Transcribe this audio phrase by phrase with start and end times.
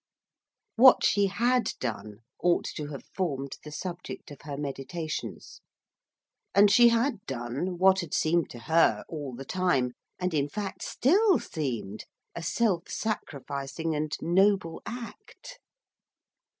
[0.77, 5.61] What she had done ought to have formed the subject of her meditations.
[6.55, 10.81] And she had done what had seemed to her all the time, and in fact
[10.81, 15.59] still seemed, a self sacrificing and noble act.